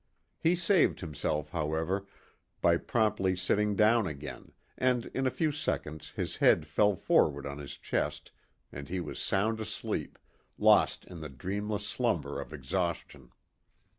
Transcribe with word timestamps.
He 0.39 0.55
saved 0.55 1.01
himself, 1.01 1.49
however, 1.51 2.07
by 2.59 2.77
promptly 2.77 3.35
sitting 3.35 3.75
down 3.75 4.07
again, 4.07 4.51
and 4.75 5.05
in 5.13 5.27
a 5.27 5.29
few 5.29 5.51
seconds 5.51 6.09
his 6.15 6.37
head 6.37 6.65
fell 6.65 6.95
forward 6.95 7.45
on 7.45 7.59
his 7.59 7.77
chest 7.77 8.31
and 8.71 8.89
he 8.89 8.99
was 8.99 9.19
sound 9.21 9.59
asleep, 9.59 10.17
lost 10.57 11.05
in 11.05 11.19
the 11.21 11.29
dreamless 11.29 11.85
slumber 11.85 12.41
of 12.41 12.51
exhaustion. 12.51 13.31